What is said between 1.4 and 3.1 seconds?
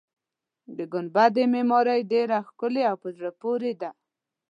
معمارۍ ډېره ښکلې او په